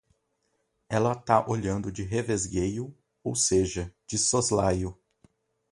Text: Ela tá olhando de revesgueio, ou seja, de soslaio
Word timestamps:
Ela 0.89 1.13
tá 1.13 1.45
olhando 1.47 1.91
de 1.91 2.01
revesgueio, 2.01 2.91
ou 3.23 3.35
seja, 3.35 3.93
de 4.07 4.17
soslaio 4.17 4.97